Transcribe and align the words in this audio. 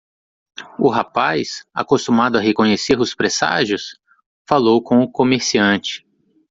O 0.79 0.89
rapaz? 0.89 1.63
acostumado 1.71 2.35
a 2.35 2.41
reconhecer 2.41 2.99
os 2.99 3.13
presságios? 3.13 3.99
falou 4.49 4.81
com 4.81 5.03
o 5.03 5.07
comerciante. 5.07 6.03